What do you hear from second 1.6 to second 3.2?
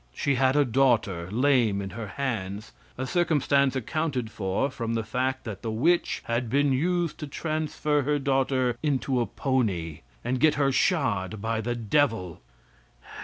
in her hands, a